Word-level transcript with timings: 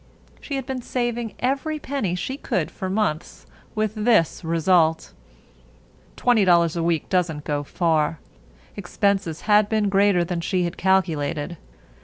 She 0.39 0.55
had 0.55 0.65
been 0.65 0.81
saving 0.81 1.35
every 1.37 1.77
penny 1.77 2.15
she 2.15 2.35
could 2.35 2.71
for 2.71 2.89
months, 2.89 3.45
with 3.75 3.93
this 3.93 4.43
result. 4.43 5.13
Twenty 6.15 6.43
dollars 6.43 6.75
a 6.75 6.81
week 6.81 7.07
doesn't 7.07 7.43
go 7.43 7.61
far. 7.61 8.17
Expenses 8.75 9.41
had 9.41 9.69
been 9.69 9.89
greater 9.89 10.23
than 10.23 10.41
she 10.41 10.63
had 10.63 10.75
calculated. 10.75 11.55